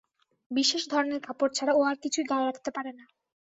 [0.51, 3.05] বিশেষ ধরনের কাপড় ছাড়া ও আর কিছুই গায়ে রাখতে পারে না।